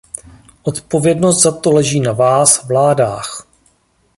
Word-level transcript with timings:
Odpovědnost 0.63 1.41
za 1.43 1.51
to 1.51 1.71
leží 1.71 1.99
na 1.99 2.13
vás, 2.13 2.63
vládách! 2.67 3.47